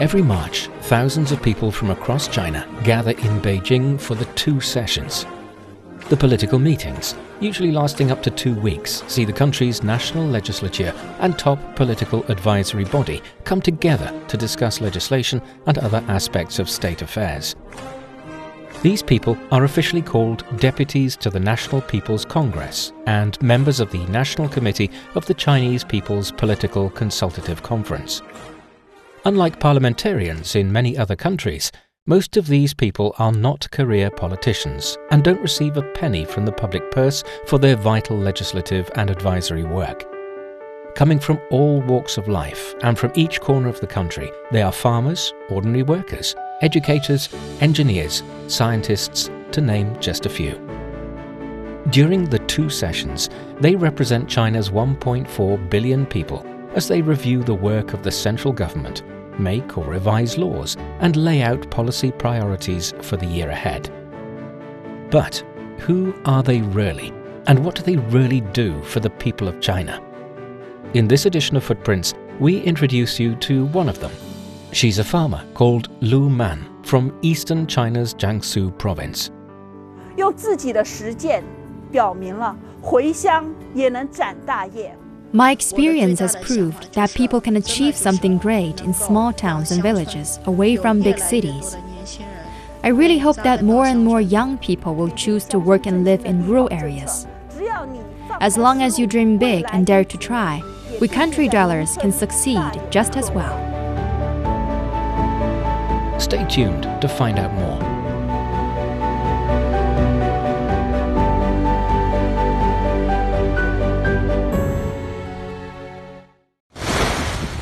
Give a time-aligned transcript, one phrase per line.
[0.00, 5.26] Every March, thousands of people from across China gather in Beijing for the two sessions.
[6.08, 11.36] The political meetings, usually lasting up to two weeks, see the country's national legislature and
[11.36, 17.56] top political advisory body come together to discuss legislation and other aspects of state affairs.
[18.82, 24.06] These people are officially called deputies to the National People's Congress and members of the
[24.06, 28.22] National Committee of the Chinese People's Political Consultative Conference.
[29.28, 31.70] Unlike parliamentarians in many other countries,
[32.06, 36.52] most of these people are not career politicians and don't receive a penny from the
[36.52, 40.02] public purse for their vital legislative and advisory work.
[40.94, 44.72] Coming from all walks of life and from each corner of the country, they are
[44.72, 47.28] farmers, ordinary workers, educators,
[47.60, 50.52] engineers, scientists, to name just a few.
[51.90, 53.28] During the two sessions,
[53.60, 59.02] they represent China's 1.4 billion people as they review the work of the central government,
[59.39, 63.89] make or revise laws, and lay out policy priorities for the year ahead.
[65.09, 65.43] But
[65.79, 67.13] who are they really?
[67.47, 70.01] And what do they really do for the people of China?
[70.93, 74.11] In this edition of Footprints, we introduce you to one of them.
[74.71, 79.29] She's a farmer called Lu Man from eastern China's Jiangsu province.
[80.15, 81.43] 用自己的实践
[81.91, 84.95] 表明了回乡也能展大业。
[85.32, 90.40] my experience has proved that people can achieve something great in small towns and villages
[90.46, 91.76] away from big cities.
[92.82, 96.24] I really hope that more and more young people will choose to work and live
[96.24, 97.26] in rural areas.
[98.40, 100.62] As long as you dream big and dare to try,
[100.98, 103.58] we country dwellers can succeed just as well.
[106.18, 107.87] Stay tuned to find out more.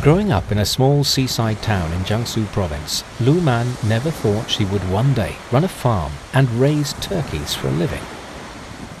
[0.00, 4.64] Growing up in a small seaside town in Jiangsu province, Lu Man never thought she
[4.64, 8.00] would one day run a farm and raise turkeys for a living.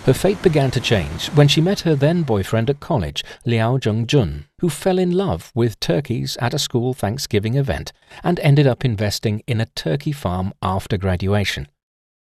[0.04, 4.44] Her fate began to change when she met her then boyfriend at college, Liao Zhengjun,
[4.60, 9.42] who fell in love with turkeys at a school Thanksgiving event and ended up investing
[9.46, 11.66] in a turkey farm after graduation.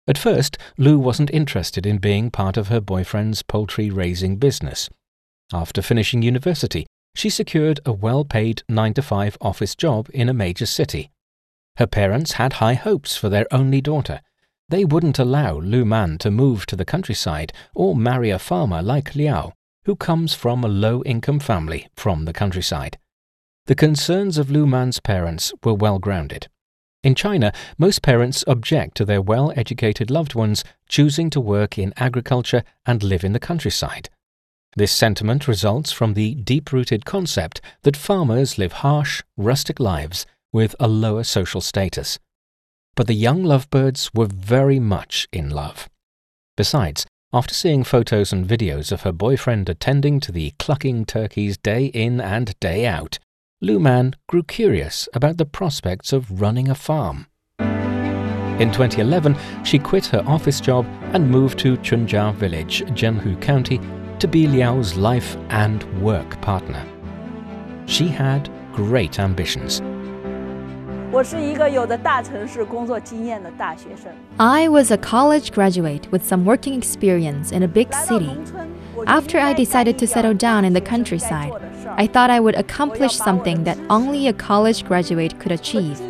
[0.08, 4.90] At first, Lu wasn't interested in being part of her boyfriend's poultry raising business.
[5.52, 10.34] After finishing university, she secured a well paid 9 to 5 office job in a
[10.34, 11.12] major city.
[11.78, 14.22] Her parents had high hopes for their only daughter.
[14.70, 19.16] They wouldn't allow Lu Man to move to the countryside or marry a farmer like
[19.16, 19.54] Liao,
[19.86, 22.98] who comes from a low income family from the countryside.
[23.66, 26.48] The concerns of Lu Man's parents were well grounded.
[27.04, 31.94] In China, most parents object to their well educated loved ones choosing to work in
[31.98, 34.10] agriculture and live in the countryside.
[34.76, 40.76] This sentiment results from the deep rooted concept that farmers live harsh, rustic lives with
[40.80, 42.18] a lower social status.
[42.96, 45.90] But the young lovebirds were very much in love.
[46.58, 51.86] Besides, after seeing photos and videos of her boyfriend attending to the clucking turkeys day
[51.86, 53.20] in and day out,
[53.62, 57.28] Lu Man grew curious about the prospects of running a farm.
[58.60, 63.80] In 2011, she quit her office job and moved to Chunjia village, Jianhu County,
[64.20, 66.86] to be Liao's life and work partner.
[67.86, 69.82] She had great ambitions.
[74.40, 78.36] I was a college graduate with some working experience in a big city.
[79.06, 81.54] After I decided to settle down in the countryside,
[81.98, 86.02] I thought I would accomplish something that only a college graduate could achieve.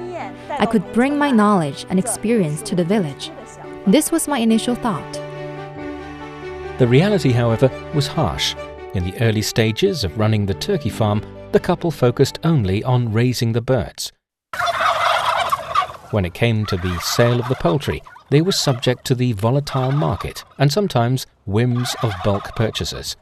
[0.49, 3.31] I could bring my knowledge and experience to the village.
[3.85, 5.22] This was my initial thought.
[6.82, 8.54] The reality, however, was harsh.
[8.94, 11.22] In the early stages of running the turkey farm,
[11.52, 14.12] the couple focused only on raising the birds.
[16.10, 19.92] When it came to the sale of the poultry, they were subject to the volatile
[19.92, 23.16] market and sometimes whims of bulk purchasers.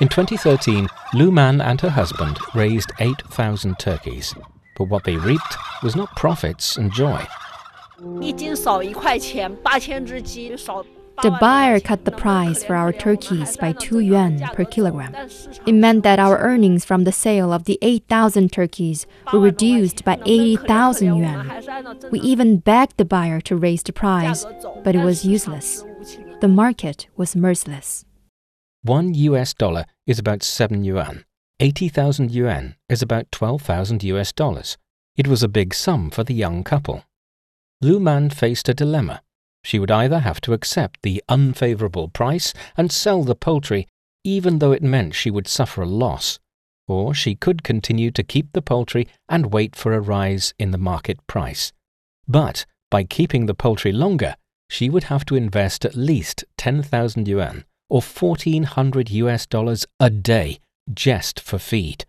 [0.00, 4.34] In 2013, Lu Man and her husband raised 8,000 turkeys,
[4.76, 7.24] but what they reaped was not profits and joy.
[8.20, 10.84] 一斤少一块钱，八千只鸡少。
[11.21, 15.15] The buyer cut the price for our turkeys by 2 yuan per kilogram.
[15.65, 20.19] It meant that our earnings from the sale of the 8,000 turkeys were reduced by
[20.25, 21.63] 80,000 yuan.
[22.11, 24.45] We even begged the buyer to raise the price,
[24.83, 25.85] but it was useless.
[26.41, 28.05] The market was merciless.
[28.83, 31.23] One US dollar is about 7 yuan.
[31.59, 34.77] 80,000 yuan is about 12,000 US dollars.
[35.15, 37.05] It was a big sum for the young couple.
[37.81, 39.21] Lu Man faced a dilemma
[39.65, 43.87] she would either have to accept the unfavorable price and sell the poultry,
[44.23, 46.37] even though it meant she would suffer a loss,
[46.87, 50.77] or she could continue to keep the poultry and wait for a rise in the
[50.77, 51.73] market price.
[52.27, 54.35] But by keeping the poultry longer,
[54.69, 60.59] she would have to invest at least 10,000 yuan or 1400 US dollars a day
[60.93, 62.05] just for feed.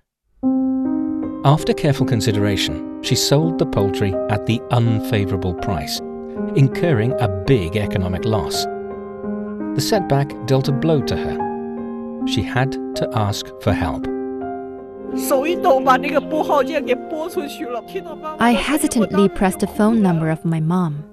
[1.46, 6.02] After careful consideration, she sold the poultry at the unfavorable price,
[6.54, 8.64] incurring a big economic loss.
[9.74, 12.26] The setback dealt a blow to her.
[12.26, 14.06] She had to ask for help.
[18.40, 21.04] I hesitantly pressed the phone number of my mom.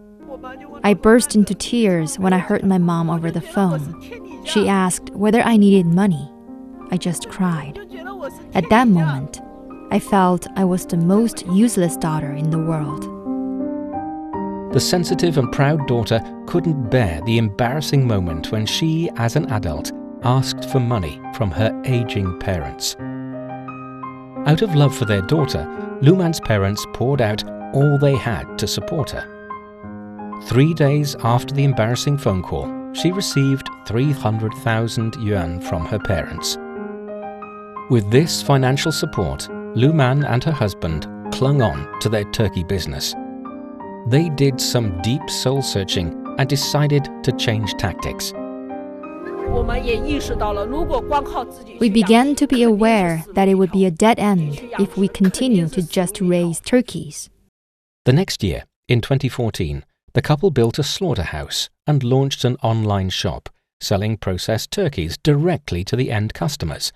[0.83, 4.01] I burst into tears when I heard my mom over the phone.
[4.45, 6.29] She asked whether I needed money.
[6.91, 7.79] I just cried.
[8.53, 9.41] At that moment,
[9.91, 13.12] I felt I was the most useless daughter in the world.
[14.73, 19.91] The sensitive and proud daughter couldn't bear the embarrassing moment when she, as an adult,
[20.23, 22.95] asked for money from her aging parents.
[24.47, 25.63] Out of love for their daughter,
[26.01, 29.29] Lu Man's parents poured out all they had to support her.
[30.45, 36.57] Three days after the embarrassing phone call, she received 300,000 yuan from her parents.
[37.91, 43.13] With this financial support, Lu Man and her husband clung on to their turkey business.
[44.07, 48.33] They did some deep soul searching and decided to change tactics.
[51.79, 55.69] We began to be aware that it would be a dead end if we continue
[55.69, 57.29] to just raise turkeys.
[58.05, 63.49] The next year, in 2014, the couple built a slaughterhouse and launched an online shop
[63.79, 66.91] selling processed turkeys directly to the end customers.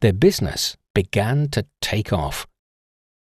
[0.00, 2.46] Their business began to take off.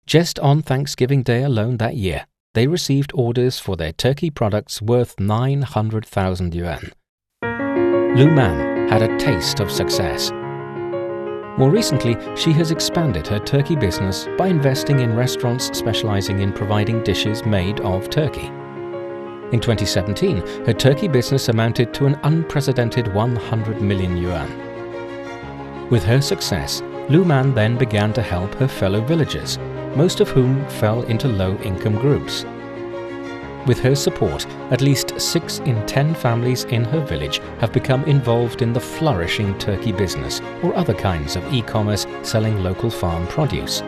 [0.05, 5.19] Just on Thanksgiving Day alone that year, they received orders for their turkey products worth
[5.19, 6.91] 900,000 yuan.
[8.15, 10.31] Lu Man had a taste of success.
[11.59, 17.03] More recently, she has expanded her turkey business by investing in restaurants specializing in providing
[17.03, 18.47] dishes made of turkey.
[19.51, 25.89] In 2017, her turkey business amounted to an unprecedented 100 million yuan.
[25.89, 29.57] With her success, Lu Man then began to help her fellow villagers,
[29.95, 32.45] most of whom fell into low-income groups.
[33.68, 38.62] With her support, at least 6 in 10 families in her village have become involved
[38.62, 43.83] in the flourishing turkey business or other kinds of e-commerce selling local farm produce.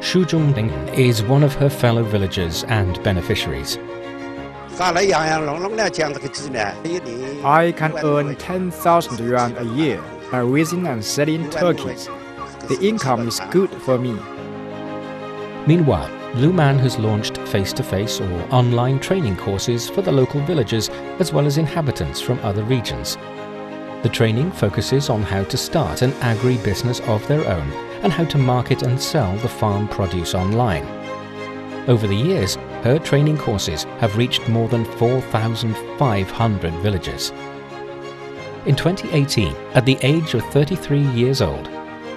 [0.00, 3.78] Shu Zhongling is one of her fellow villagers and beneficiaries.
[7.44, 12.06] I can earn 10,000 yuan a year by raising and selling turkeys.
[12.68, 14.16] The income is good for me.
[15.66, 21.32] Meanwhile, Lu Man has launched face-to-face or online training courses for the local villagers as
[21.32, 23.16] well as inhabitants from other regions.
[24.02, 27.72] The training focuses on how to start an agri-business of their own
[28.02, 30.84] and how to market and sell the farm produce online.
[31.88, 37.30] Over the years, her training courses have reached more than 4,500 villagers.
[38.66, 41.70] In 2018, at the age of 33 years old,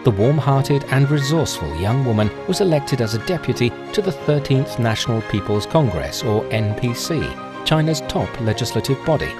[0.07, 5.21] the warm-hearted and resourceful young woman was elected as a deputy to the 13th National
[5.23, 9.33] People's Congress, or NPC, China's top legislative body.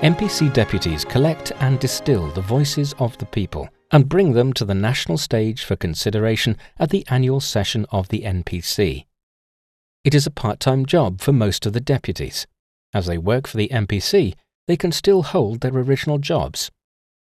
[0.00, 4.76] NPC deputies collect and distill the voices of the people and bring them to the
[4.76, 9.06] national stage for consideration at the annual session of the NPC.
[10.04, 12.46] It is a part-time job for most of the deputies.
[12.94, 14.34] As they work for the NPC,
[14.68, 16.70] they can still hold their original jobs.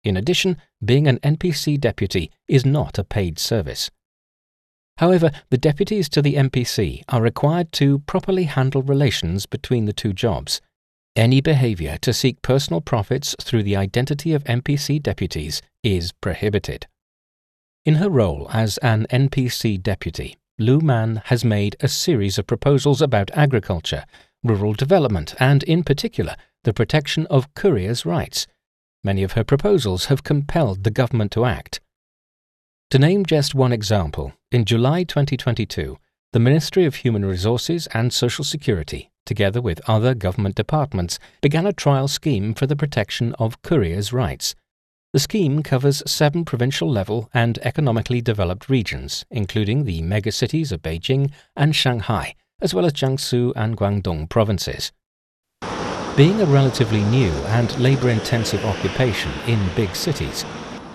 [0.04, 3.90] In addition, being an NPC deputy is not a paid service.
[4.98, 10.12] However, the deputies to the NPC are required to properly handle relations between the two
[10.12, 10.60] jobs.
[11.14, 16.86] Any behavior to seek personal profits through the identity of NPC deputies is prohibited.
[17.84, 23.02] In her role as an NPC deputy, Lu Man has made a series of proposals
[23.02, 24.04] about agriculture,
[24.44, 28.46] rural development, and in particular, the protection of couriers' rights.
[29.04, 31.80] Many of her proposals have compelled the government to act.
[32.90, 35.98] To name just one example, in July 2022,
[36.32, 41.72] the Ministry of Human Resources and Social Security, together with other government departments, began a
[41.72, 44.54] trial scheme for the protection of couriers' rights.
[45.12, 51.32] The scheme covers seven provincial level and economically developed regions, including the megacities of Beijing
[51.56, 54.92] and Shanghai, as well as Jiangsu and Guangdong provinces.
[56.14, 60.44] Being a relatively new and labor-intensive occupation in big cities,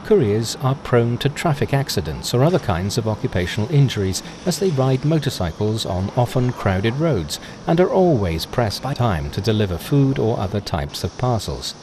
[0.06, 5.04] couriers are prone to traffic accidents or other kinds of occupational injuries as they ride
[5.04, 10.38] motorcycles on often crowded roads and are always pressed by time to deliver food or
[10.38, 11.74] other types of parcels.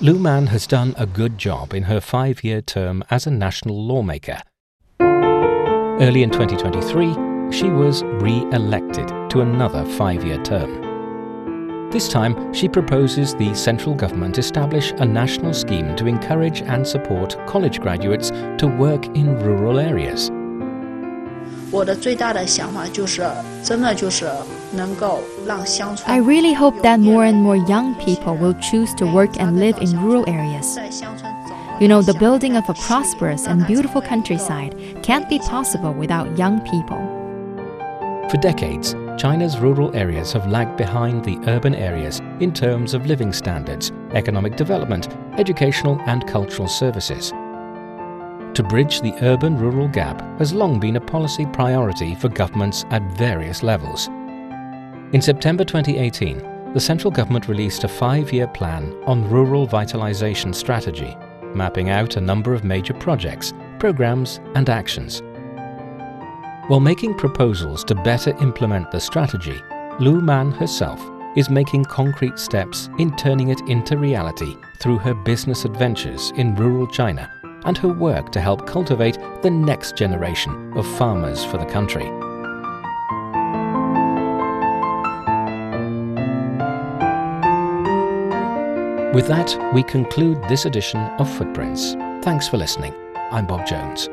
[0.00, 3.84] Lu Man has done a good job in her five year term as a national
[3.84, 4.40] lawmaker.
[5.00, 10.85] Early in 2023, she was re elected to another five year term.
[11.90, 17.36] This time, she proposes the central government establish a national scheme to encourage and support
[17.46, 20.30] college graduates to work in rural areas.
[26.06, 29.78] I really hope that more and more young people will choose to work and live
[29.78, 30.76] in rural areas.
[31.80, 34.74] You know, the building of a prosperous and beautiful countryside
[35.04, 36.98] can't be possible without young people.
[38.28, 43.32] For decades, China's rural areas have lagged behind the urban areas in terms of living
[43.32, 45.08] standards, economic development,
[45.38, 47.30] educational and cultural services.
[47.30, 53.62] To bridge the urban-rural gap has long been a policy priority for governments at various
[53.62, 54.08] levels.
[55.14, 61.16] In September 2018, the central government released a five-year plan on rural vitalization strategy,
[61.54, 65.22] mapping out a number of major projects, programs and actions
[66.68, 69.62] while making proposals to better implement the strategy,
[70.00, 71.00] Lu Man herself
[71.36, 76.86] is making concrete steps in turning it into reality through her business adventures in rural
[76.86, 77.30] China
[77.64, 82.10] and her work to help cultivate the next generation of farmers for the country.
[89.14, 91.94] With that, we conclude this edition of Footprints.
[92.22, 92.94] Thanks for listening.
[93.30, 94.08] I'm Bob Jones.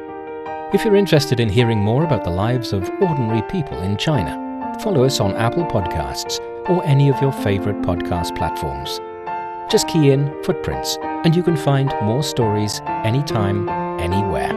[0.73, 5.03] If you're interested in hearing more about the lives of ordinary people in China, follow
[5.03, 8.99] us on Apple Podcasts or any of your favorite podcast platforms.
[9.71, 14.51] Just key in Footprints and you can find more stories anytime, anywhere.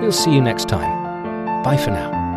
[0.00, 1.62] We'll see you next time.
[1.62, 2.27] Bye for now.